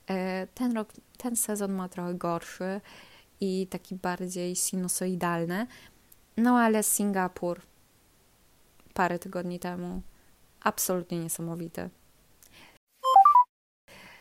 [0.09, 2.81] E, ten rok, ten sezon ma trochę gorszy
[3.41, 5.67] i taki bardziej sinusoidalny,
[6.37, 7.70] no ale Singapur
[9.01, 10.01] parę tygodni temu
[10.63, 11.89] absolutnie niesamowity.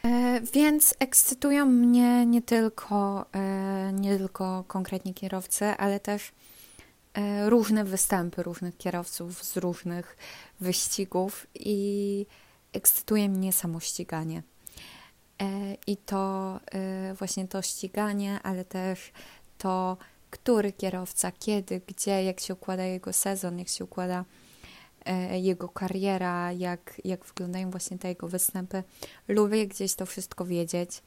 [0.05, 6.33] E, więc ekscytują mnie nie tylko, e, nie tylko konkretnie kierowcy, ale też
[7.15, 10.17] e, różne występy różnych kierowców z różnych
[10.61, 12.27] wyścigów i
[12.73, 14.43] ekscytuje mnie samo ściganie.
[15.87, 16.61] I to
[17.19, 19.13] właśnie to ściganie, ale też
[19.59, 19.97] to,
[20.31, 24.25] który kierowca, kiedy, gdzie, jak się układa jego sezon, jak się układa
[25.41, 28.83] jego kariera, jak, jak wyglądają właśnie te jego występy.
[29.29, 31.03] Lubię gdzieś to wszystko wiedzieć.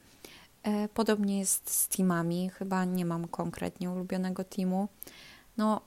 [0.94, 4.88] Podobnie jest z teamami, chyba nie mam konkretnie ulubionego teamu.
[5.56, 5.80] No,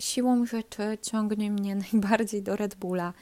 [0.00, 3.12] siłą rzeczy ciągnie mnie najbardziej do Red Bulla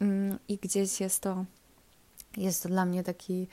[0.00, 1.44] mm, i gdzieś jest to,
[2.36, 3.46] jest to dla mnie taki, e,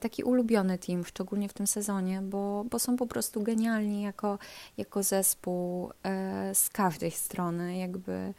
[0.00, 4.38] taki ulubiony team, szczególnie w tym sezonie, bo, bo są po prostu genialni jako,
[4.76, 8.34] jako zespół e, z każdej strony, jakby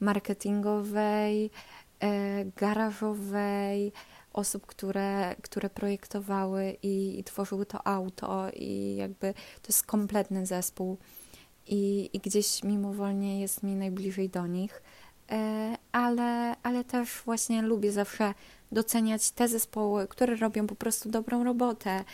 [0.00, 1.50] marketingowej,
[2.00, 3.92] e, garażowej,
[4.32, 10.98] osób, które, które projektowały i, i tworzyły to auto i jakby to jest kompletny zespół
[11.66, 14.82] i, i gdzieś mimowolnie jest mi najbliżej do nich,
[15.30, 18.34] e, ale, ale też właśnie lubię zawsze
[18.72, 22.04] doceniać te zespoły, które robią po prostu dobrą robotę,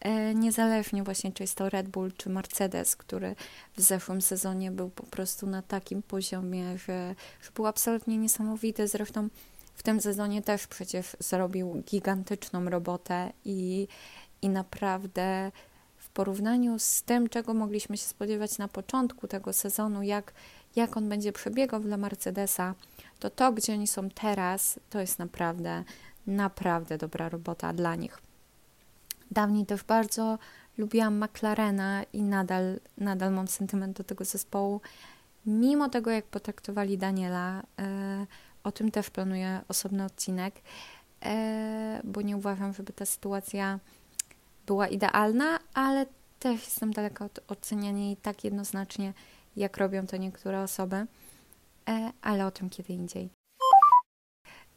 [0.00, 3.36] e, niezależnie właśnie czy jest to Red Bull czy Mercedes, który
[3.76, 8.88] w zeszłym sezonie był po prostu na takim poziomie, że, że był absolutnie niesamowity.
[8.88, 9.28] Zresztą
[9.74, 13.88] w tym sezonie też przecież zrobił gigantyczną robotę i,
[14.42, 15.52] i naprawdę
[15.96, 20.32] w porównaniu z tym, czego mogliśmy się spodziewać na początku tego sezonu, jak,
[20.76, 22.74] jak on będzie przebiegał dla Mercedesa,
[23.18, 25.84] to to, gdzie oni są teraz, to jest naprawdę,
[26.26, 28.18] naprawdę dobra robota dla nich.
[29.30, 30.38] Dawniej też bardzo
[30.78, 34.80] lubiłam McLarena i nadal, nadal mam sentyment do tego zespołu.
[35.46, 38.26] Mimo tego, jak potraktowali Daniela, e,
[38.64, 40.54] o tym też planuję osobny odcinek,
[41.22, 43.78] e, bo nie uważam, żeby ta sytuacja
[44.66, 46.06] była idealna, ale
[46.40, 49.12] też jestem daleka od oceniania jej tak jednoznacznie,
[49.56, 51.06] jak robią to niektóre osoby,
[51.88, 53.30] e, ale o tym kiedy indziej.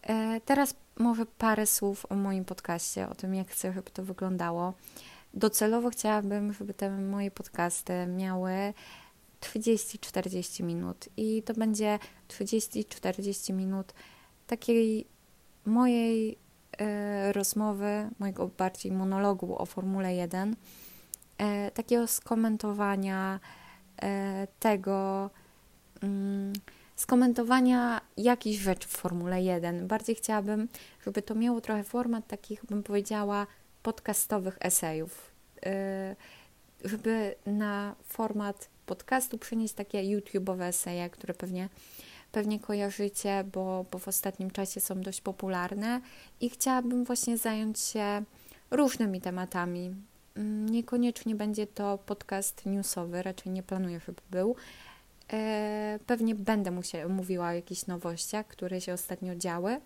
[0.02, 4.74] E, teraz może parę słów o moim podcaście, o tym, jak chcę, żeby to wyglądało.
[5.34, 8.74] Docelowo chciałabym, żeby te moje podcasty miały
[9.42, 13.94] 30-40 minut i to będzie 30-40 minut
[14.48, 15.08] takiej
[15.66, 16.38] mojej
[16.78, 20.56] e, rozmowy, mojego bardziej monologu o Formule 1,
[21.38, 23.40] e, takiego skomentowania
[24.60, 25.29] tego,
[26.01, 26.53] mm,
[26.95, 29.88] skomentowania jakichś rzeczy w Formule 1.
[29.88, 30.67] Bardziej chciałabym,
[31.05, 33.47] żeby to miało trochę format takich, bym powiedziała,
[33.83, 35.31] podcastowych esejów.
[35.65, 36.15] E,
[36.83, 41.69] żeby na format podcastu przenieść takie YouTube'owe eseje, które pewnie,
[42.31, 46.01] pewnie kojarzycie, bo, bo w ostatnim czasie są dość popularne
[46.41, 48.23] i chciałabym właśnie zająć się
[48.71, 49.95] różnymi tematami.
[50.43, 54.56] Niekoniecznie będzie to podcast newsowy, raczej nie planuję, żeby był.
[55.34, 59.82] E, pewnie będę musiała, mówiła o jakichś nowościach, które się ostatnio działy,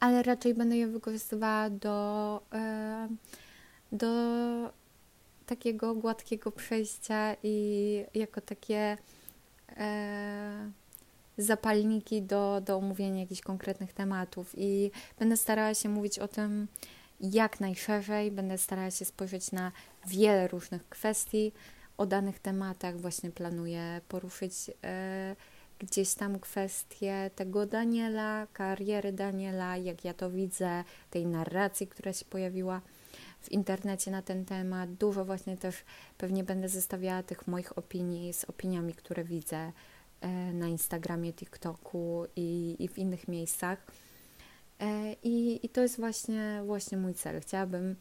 [0.00, 3.08] ale raczej będę je wykorzystywała do, e,
[3.92, 4.06] do
[5.46, 8.98] takiego gładkiego przejścia i jako takie
[9.76, 10.70] e,
[11.38, 14.54] zapalniki do, do omówienia jakichś konkretnych tematów.
[14.56, 16.66] I będę starała się mówić o tym
[17.20, 19.72] jak najszerzej, będę starała się spojrzeć na
[20.06, 21.52] wiele różnych kwestii.
[21.98, 24.52] O danych tematach właśnie planuję poruszyć
[24.84, 25.36] e,
[25.78, 32.24] gdzieś tam kwestie tego Daniela, kariery Daniela, jak ja to widzę, tej narracji, która się
[32.24, 32.80] pojawiła
[33.40, 34.94] w internecie na ten temat.
[34.94, 35.76] Dużo właśnie też
[36.18, 39.72] pewnie będę zestawiała tych moich opinii z opiniami, które widzę
[40.20, 43.86] e, na Instagramie, TikToku i, i w innych miejscach.
[44.80, 47.40] E, I, I to jest właśnie, właśnie mój cel.
[47.40, 47.96] Chciałabym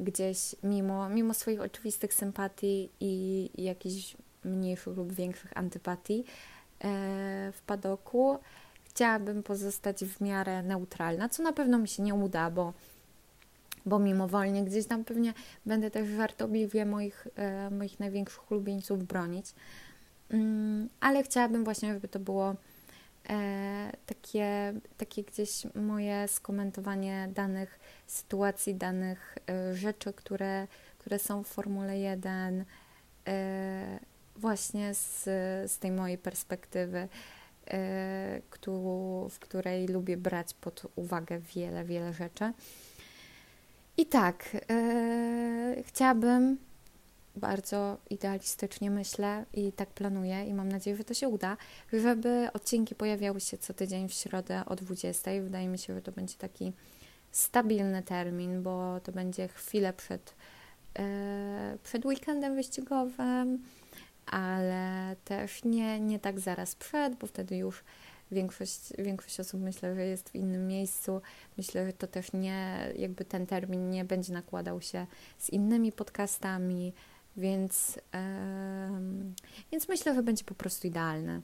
[0.00, 6.24] gdzieś, mimo, mimo swoich oczywistych sympatii i, jakichś mniejszych lub większych antypatii
[6.80, 8.38] e, w padoku,
[8.84, 12.72] chciałabym pozostać w miarę neutralna, co na pewno mi się nie uda, bo,
[13.86, 15.34] bo mimowolnie gdzieś tam pewnie
[15.66, 19.54] będę też żartobliwie moich, e, moich największych ulubieńców bronić.
[20.30, 22.54] Mm, ale chciałabym właśnie, żeby to było
[24.06, 30.66] takie, takie gdzieś moje skomentowanie danych sytuacji, danych e, rzeczy, które,
[30.98, 32.64] które są w Formule 1,
[33.26, 33.98] e,
[34.36, 35.24] właśnie z,
[35.72, 37.08] z tej mojej perspektywy,
[37.66, 38.40] e,
[39.30, 42.52] w której lubię brać pod uwagę wiele, wiele rzeczy.
[43.96, 46.58] I tak, e, chciałabym
[47.36, 51.56] bardzo idealistycznie myślę i tak planuję i mam nadzieję, że to się uda,
[51.92, 55.30] żeby odcinki pojawiały się co tydzień w środę o 20.
[55.42, 56.72] Wydaje mi się, że to będzie taki
[57.30, 60.34] stabilny termin, bo to będzie chwilę przed,
[60.98, 63.64] e, przed weekendem wyścigowym,
[64.26, 67.84] ale też nie, nie tak zaraz przed, bo wtedy już
[68.32, 71.20] większość, większość osób myślę, że jest w innym miejscu.
[71.56, 75.06] Myślę, że to też nie, jakby ten termin nie będzie nakładał się
[75.38, 76.92] z innymi podcastami,
[77.36, 77.98] więc,
[79.72, 81.42] więc myślę, że będzie po prostu idealny.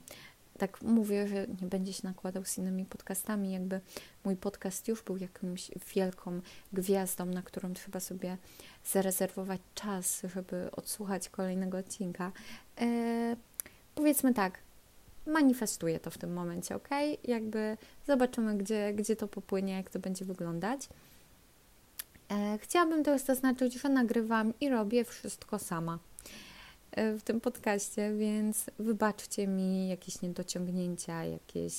[0.57, 3.81] Tak mówię, że nie będzie się nakładał z innymi podcastami, jakby
[4.25, 6.41] mój podcast już był jakąś wielką
[6.73, 8.37] gwiazdą, na którą trzeba sobie
[8.85, 12.31] zarezerwować czas, żeby odsłuchać kolejnego odcinka.
[12.81, 12.87] Yy,
[13.95, 14.59] powiedzmy tak,
[15.27, 16.89] manifestuję to w tym momencie, ok?
[17.23, 20.89] Jakby zobaczymy, gdzie, gdzie to popłynie, jak to będzie wyglądać.
[22.31, 25.99] E, chciałabym też zaznaczyć, że nagrywam i robię wszystko sama
[26.91, 31.73] e, w tym podcaście, więc wybaczcie mi jakieś niedociągnięcia, jakieś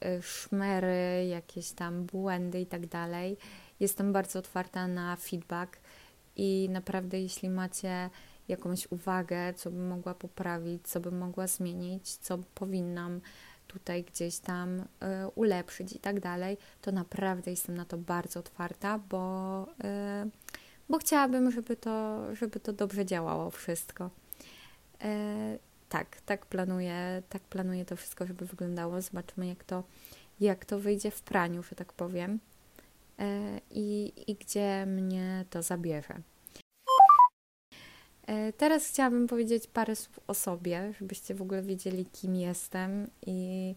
[0.00, 3.36] e, szmery, jakieś tam błędy i tak dalej.
[3.80, 5.76] Jestem bardzo otwarta na feedback
[6.36, 8.10] i naprawdę, jeśli macie
[8.48, 13.20] jakąś uwagę, co bym mogła poprawić, co bym mogła zmienić, co powinnam
[13.72, 14.84] tutaj gdzieś tam y,
[15.34, 19.66] ulepszyć i tak dalej, to naprawdę jestem na to bardzo otwarta, bo,
[20.26, 20.30] y,
[20.88, 24.10] bo chciałabym, żeby to, żeby to dobrze działało wszystko.
[25.04, 29.00] Y, tak, tak planuję, tak planuję to wszystko, żeby wyglądało.
[29.00, 29.84] Zobaczymy, jak to,
[30.40, 32.40] jak to wyjdzie w praniu, że tak powiem.
[33.70, 36.20] I, i gdzie mnie to zabierze.
[38.30, 43.74] E, teraz chciałabym powiedzieć parę słów o sobie, żebyście w ogóle wiedzieli, kim jestem i,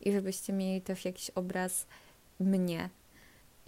[0.00, 1.86] i żebyście mieli też jakiś obraz
[2.40, 2.90] mnie,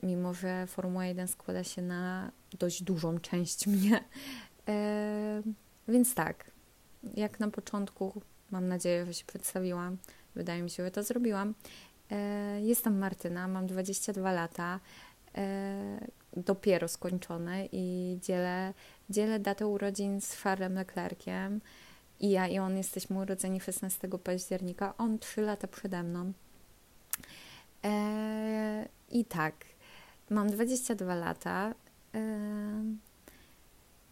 [0.03, 4.05] mimo że Formuła 1 składa się na dość dużą część mnie.
[4.69, 5.43] E,
[5.89, 6.51] więc tak,
[7.15, 9.97] jak na początku, mam nadzieję, że się przedstawiłam,
[10.35, 11.55] wydaje mi się, że to zrobiłam.
[12.11, 14.81] E, jestem Martyna, mam 22 lata,
[15.35, 18.75] e, dopiero skończone i dzielę
[19.11, 21.61] dzielę datę urodzin z Charlesem Leclerciem
[22.21, 26.33] i ja i on jesteśmy urodzeni 16 października, on 3 lata przede mną.
[27.85, 29.55] E, I tak,
[30.31, 31.75] mam 22 lata
[32.15, 32.21] e,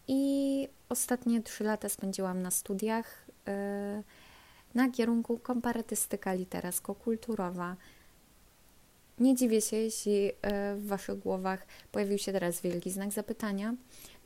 [0.09, 4.03] i ostatnie 3 lata spędziłam na studiach e,
[4.75, 7.77] na kierunku komparatystyka literacko-kulturowa.
[9.19, 13.75] Nie dziwię się, jeśli e, w Waszych głowach pojawił się teraz wielki znak zapytania,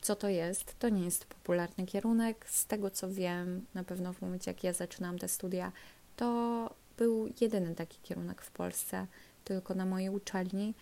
[0.00, 0.78] co to jest.
[0.78, 2.46] To nie jest popularny kierunek.
[2.48, 5.72] Z tego co wiem, na pewno w momencie jak ja zaczynałam te studia,
[6.16, 9.06] to był jedyny taki kierunek w Polsce,
[9.44, 10.74] tylko na mojej uczelni.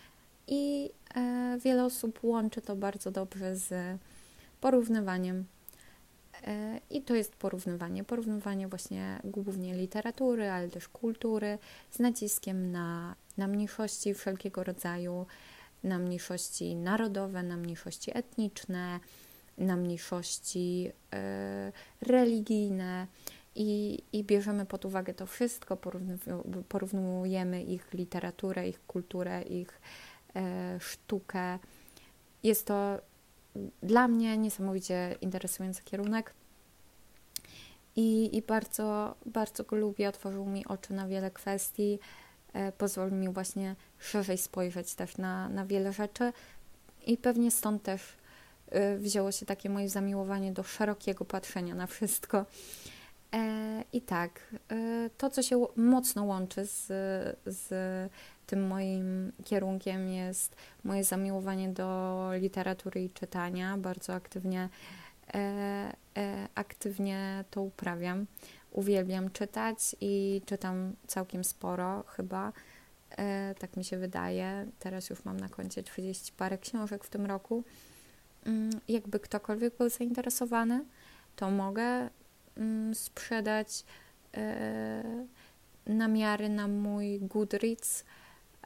[0.46, 3.98] I e, wiele osób łączy to bardzo dobrze z
[4.60, 5.44] porównywaniem.
[6.46, 8.04] E, I to jest porównywanie.
[8.04, 11.58] Porównywanie właśnie głównie literatury, ale też kultury,
[11.90, 15.26] z naciskiem na, na mniejszości wszelkiego rodzaju,
[15.84, 19.00] na mniejszości narodowe, na mniejszości etniczne,
[19.58, 23.06] na mniejszości e, religijne
[23.54, 25.78] i, i bierzemy pod uwagę to wszystko,
[26.68, 29.80] porównujemy ich literaturę, ich kulturę, ich
[30.36, 31.58] e, sztukę.
[32.42, 32.98] Jest to
[33.82, 36.34] dla mnie niesamowicie interesujący kierunek.
[37.96, 41.98] I, I bardzo, bardzo go lubię, otworzył mi oczy na wiele kwestii.
[42.58, 46.32] E, pozwoli mi właśnie szerzej spojrzeć też na, na wiele rzeczy
[47.06, 48.02] i pewnie stąd też
[48.70, 52.46] e, wzięło się takie moje zamiłowanie do szerokiego patrzenia na wszystko.
[53.34, 54.54] E, I tak,
[55.18, 56.86] to co się mocno łączy z,
[57.46, 57.70] z
[58.46, 63.76] tym moim kierunkiem jest moje zamiłowanie do literatury i czytania.
[63.76, 64.68] Bardzo aktywnie,
[66.54, 68.26] aktywnie to uprawiam.
[68.78, 72.52] Uwielbiam czytać i czytam całkiem sporo chyba.
[73.58, 74.66] tak mi się wydaje.
[74.78, 77.64] Teraz już mam na koncie 30 parę książek w tym roku.
[78.46, 80.84] Mm, jakby ktokolwiek był zainteresowany,
[81.36, 82.08] to mogę
[82.58, 83.84] Mm, sprzedać
[84.36, 85.26] e,
[85.86, 88.04] namiary na mój Goodreads.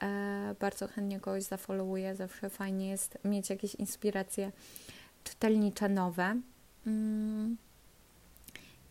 [0.03, 2.15] E, bardzo chętnie kogoś zafollowuję.
[2.15, 4.53] Zawsze fajnie jest mieć jakieś inspiracje
[5.25, 6.41] czytelnicze nowe.
[6.87, 7.57] Mm.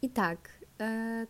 [0.01, 0.60] I tak, e,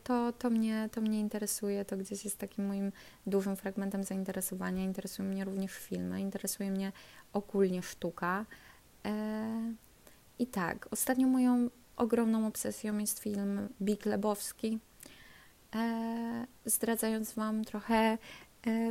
[0.04, 2.91] to, to, mnie, to mnie interesuje, to gdzieś jest takim moim
[3.28, 4.84] dużym fragmentem zainteresowania.
[4.84, 6.91] Interesują mnie również filmy, interesuje mnie
[7.34, 8.45] ogólnie sztuka.
[10.39, 14.80] I tak, ostatnio moją ogromną obsesją jest film Big Lebowski.
[15.76, 18.18] E, zdradzając Wam trochę e,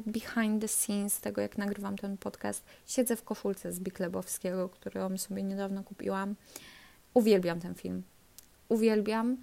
[0.07, 5.19] behind the scenes tego, jak nagrywam ten podcast, siedzę w koszulce z Big Lebowskiego, którą
[5.19, 6.35] sobie niedawno kupiłam.
[7.15, 8.03] Uwielbiam ten film.
[8.69, 9.37] Uwielbiam.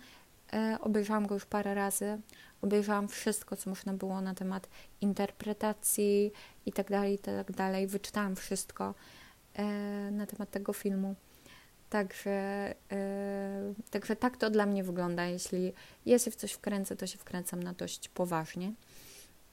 [0.54, 2.22] E, obejrzałam go już parę razy.
[2.62, 4.70] Obejrzałam wszystko, co można było na temat
[5.02, 6.32] interpretacji
[6.66, 7.88] i tak dalej, i tak dalej.
[7.88, 8.94] Wyczytałam wszystko
[9.54, 9.64] e,
[10.12, 11.16] na temat tego filmu.
[11.90, 15.26] Także, yy, także tak to dla mnie wygląda.
[15.26, 15.74] Jeśli
[16.06, 18.74] ja się w coś wkręcę, to się wkręcam na dość poważnie.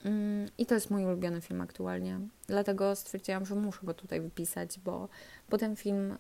[0.05, 0.11] Yy,
[0.59, 2.21] I to jest mój ulubiony film aktualnie.
[2.47, 5.09] Dlatego stwierdziłam, że muszę go tutaj wypisać, bo,
[5.51, 6.17] bo ten film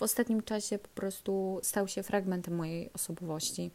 [0.00, 3.70] w ostatnim czasie po prostu stał się fragmentem mojej osobowości.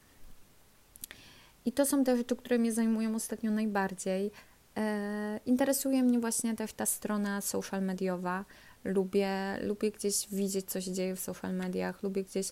[1.65, 4.31] I to są te rzeczy, które mnie zajmują ostatnio najbardziej.
[4.77, 8.45] E, interesuje mnie właśnie też ta strona social mediowa,
[8.83, 12.51] Lubię, lubię gdzieś widzieć, co się dzieje w social mediach, lubię gdzieś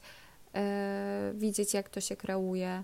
[0.56, 2.84] e, widzieć, jak to się kreuje,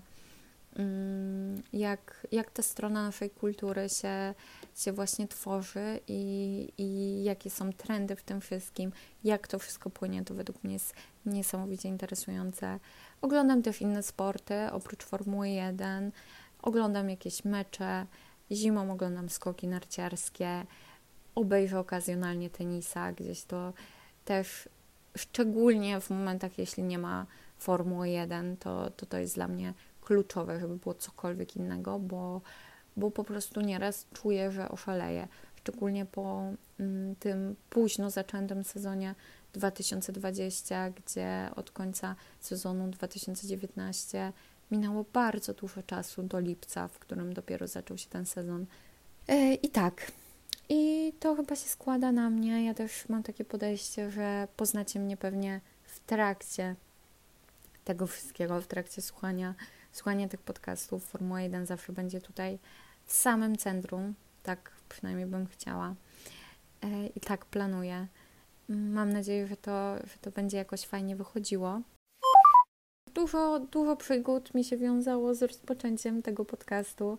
[1.72, 4.34] jak, jak ta strona naszej kultury się,
[4.76, 8.92] się właśnie tworzy i, i jakie są trendy w tym wszystkim,
[9.24, 10.94] jak to wszystko płynie, to według mnie jest
[11.26, 12.80] niesamowicie interesujące.
[13.22, 16.12] Oglądam też inne sporty, oprócz Formuły 1,
[16.62, 18.06] oglądam jakieś mecze,
[18.52, 20.66] zimą oglądam skoki narciarskie,
[21.34, 23.72] obejrzę okazjonalnie tenisa, gdzieś to
[24.24, 24.68] też
[25.16, 27.26] szczególnie w momentach, jeśli nie ma
[27.58, 29.74] Formuły 1, to, to to jest dla mnie
[30.10, 32.40] kluczowe, żeby było cokolwiek innego, bo,
[32.96, 35.28] bo po prostu nieraz czuję, że oszaleję.
[35.56, 36.42] Szczególnie po
[36.80, 39.14] mm, tym późno zaczętym sezonie
[39.52, 44.32] 2020, gdzie od końca sezonu 2019
[44.70, 48.66] minęło bardzo dużo czasu do lipca, w którym dopiero zaczął się ten sezon.
[49.28, 50.12] E, I tak,
[50.68, 52.64] i to chyba się składa na mnie.
[52.64, 56.76] Ja też mam takie podejście, że poznacie mnie pewnie w trakcie
[57.84, 59.54] tego wszystkiego, w trakcie słuchania,
[59.92, 61.04] słuchania tych podcastów.
[61.04, 62.58] Formuła 1 zawsze będzie tutaj
[63.04, 64.14] w samym centrum.
[64.42, 65.94] Tak przynajmniej bym chciała.
[66.82, 68.06] E, I tak planuję.
[68.68, 71.80] Mam nadzieję, że to, że to będzie jakoś fajnie wychodziło.
[73.14, 77.18] Dużo, dużo przygód mi się wiązało z rozpoczęciem tego podcastu,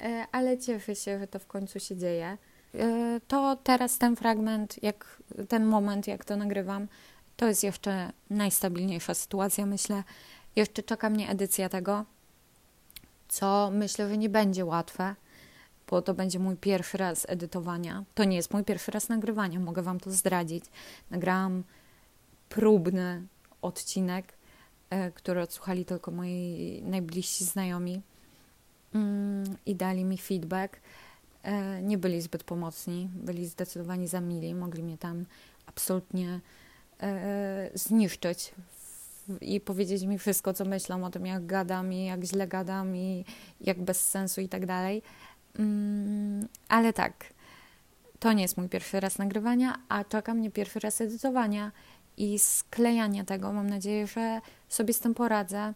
[0.00, 2.38] e, ale cieszę się, że to w końcu się dzieje.
[2.74, 6.88] E, to teraz ten fragment, jak ten moment, jak to nagrywam,
[7.36, 10.02] to jest jeszcze najstabilniejsza sytuacja, myślę.
[10.56, 12.04] Jeszcze czeka mnie edycja tego,
[13.28, 15.14] co myślę, że nie będzie łatwe,
[15.90, 18.04] bo to będzie mój pierwszy raz edytowania.
[18.14, 20.64] To nie jest mój pierwszy raz nagrywania, mogę Wam to zdradzić.
[21.10, 21.64] Nagrałam
[22.48, 23.26] próbny
[23.62, 24.32] odcinek,
[24.90, 28.02] e, który odsłuchali tylko moi najbliżsi znajomi
[28.94, 30.80] mm, i dali mi feedback.
[31.42, 35.24] E, nie byli zbyt pomocni, byli zdecydowani za mili, mogli mnie tam
[35.66, 36.40] absolutnie
[37.00, 38.54] e, zniszczyć
[39.40, 43.24] i powiedzieć mi wszystko, co myślą o tym, jak gadam i jak źle gadam i
[43.60, 45.02] jak bez sensu i tak dalej.
[45.58, 47.24] Mm, ale tak,
[48.18, 51.72] to nie jest mój pierwszy raz nagrywania, a czeka mnie pierwszy raz edytowania
[52.16, 53.52] i sklejania tego.
[53.52, 55.74] Mam nadzieję, że sobie z tym poradzę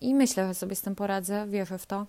[0.00, 2.06] i myślę, że sobie z tym poradzę, wierzę w to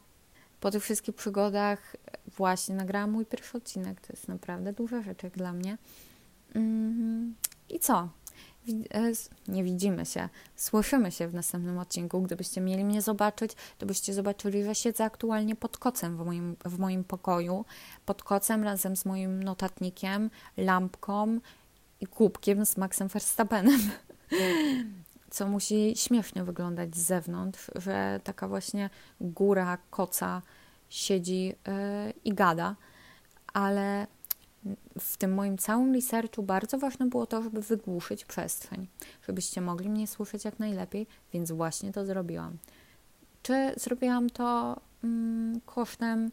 [0.59, 1.95] po tych wszystkich przygodach
[2.37, 4.01] właśnie nagrałam mój pierwszy odcinek.
[4.01, 5.77] To jest naprawdę duża rzecz dla mnie.
[6.55, 7.35] Mm,
[7.69, 8.09] I co?
[8.93, 9.11] E,
[9.47, 12.21] nie widzimy się, słyszymy się w następnym odcinku.
[12.21, 16.79] Gdybyście mieli mnie zobaczyć, to byście zobaczyli, że siedzę aktualnie pod kocem w moim, w
[16.79, 17.65] moim pokoju.
[18.05, 21.39] Pod kocem razem z moim notatnikiem, lampką
[22.01, 23.79] i kubkiem z Maxem Verstappenem.
[25.29, 28.89] Co musi śmiesznie wyglądać z zewnątrz, że taka właśnie
[29.21, 30.41] góra koca
[30.89, 31.55] siedzi yy,
[32.25, 32.75] i gada,
[33.53, 34.07] ale
[34.99, 38.87] w tym moim całym researchu bardzo ważne było to, żeby wygłuszyć przestrzeń,
[39.27, 42.57] żebyście mogli mnie słyszeć jak najlepiej, więc właśnie to zrobiłam.
[43.43, 46.31] Czy zrobiłam to mm, kosztem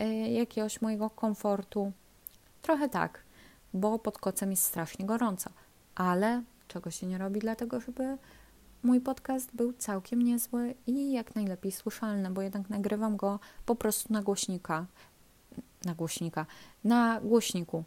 [0.00, 1.92] y, jakiegoś mojego komfortu?
[2.62, 3.22] Trochę tak,
[3.74, 5.50] bo pod kocem jest strasznie gorąco,
[5.94, 8.18] ale czego się nie robi, dlatego żeby
[8.82, 14.12] mój podcast był całkiem niezły i jak najlepiej słyszalny, bo jednak nagrywam go po prostu
[14.12, 14.86] na głośnika.
[15.84, 16.46] Na głośnika.
[16.84, 17.84] Na głośniku.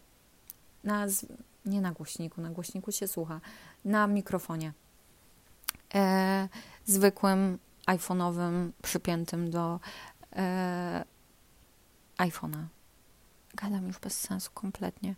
[0.83, 1.05] Na,
[1.65, 3.41] nie na głośniku, na głośniku się słucha.
[3.85, 4.73] Na mikrofonie.
[5.93, 6.49] E,
[6.85, 9.79] zwykłym iPhone'owym, przypiętym do
[10.35, 11.05] e,
[12.17, 12.63] iPhone'a.
[13.55, 15.15] Gadam już bez sensu kompletnie.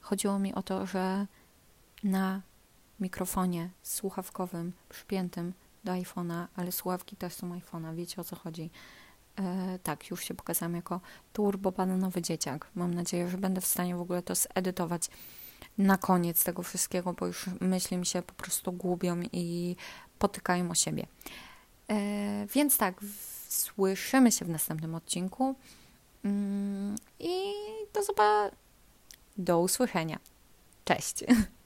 [0.00, 1.26] Chodziło mi o to, że
[2.04, 2.40] na
[3.00, 5.52] mikrofonie słuchawkowym przypiętym
[5.84, 8.70] do iPhone'a, ale słuchawki też są iPhone'a, wiecie o co chodzi.
[9.40, 11.00] E, tak, już się pokazałam jako
[11.32, 12.66] turbo bananowy dzieciak.
[12.74, 15.10] Mam nadzieję, że będę w stanie w ogóle to zedytować
[15.78, 19.76] na koniec tego wszystkiego, bo już myśli mi się po prostu gubią i
[20.18, 21.06] potykają o siebie.
[21.88, 23.00] E, więc tak,
[23.48, 25.54] słyszymy się w następnym odcinku
[26.24, 27.52] mm, i
[27.94, 28.60] do zobaczenia.
[29.36, 30.18] Do usłyszenia.
[30.84, 31.24] Cześć.